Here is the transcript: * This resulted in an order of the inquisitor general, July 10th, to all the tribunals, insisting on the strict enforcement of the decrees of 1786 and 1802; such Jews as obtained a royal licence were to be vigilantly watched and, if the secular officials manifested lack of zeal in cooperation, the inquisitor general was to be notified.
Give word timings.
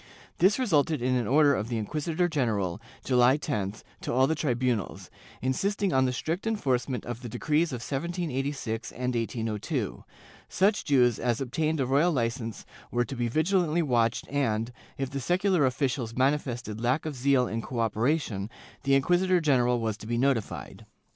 * 0.21 0.37
This 0.39 0.57
resulted 0.57 0.99
in 0.99 1.13
an 1.13 1.27
order 1.27 1.53
of 1.53 1.67
the 1.69 1.77
inquisitor 1.77 2.27
general, 2.27 2.81
July 3.05 3.37
10th, 3.37 3.83
to 4.01 4.11
all 4.11 4.25
the 4.25 4.33
tribunals, 4.33 5.11
insisting 5.43 5.93
on 5.93 6.05
the 6.05 6.11
strict 6.11 6.47
enforcement 6.47 7.05
of 7.05 7.21
the 7.21 7.29
decrees 7.29 7.71
of 7.71 7.81
1786 7.85 8.91
and 8.93 9.13
1802; 9.13 10.03
such 10.49 10.85
Jews 10.85 11.19
as 11.19 11.39
obtained 11.39 11.79
a 11.79 11.85
royal 11.85 12.11
licence 12.11 12.65
were 12.89 13.05
to 13.05 13.15
be 13.15 13.27
vigilantly 13.27 13.83
watched 13.83 14.27
and, 14.29 14.71
if 14.97 15.11
the 15.11 15.19
secular 15.19 15.67
officials 15.67 16.15
manifested 16.15 16.81
lack 16.81 17.05
of 17.05 17.15
zeal 17.15 17.47
in 17.47 17.61
cooperation, 17.61 18.49
the 18.81 18.95
inquisitor 18.95 19.39
general 19.39 19.79
was 19.79 19.97
to 19.97 20.07
be 20.07 20.17
notified. 20.17 20.87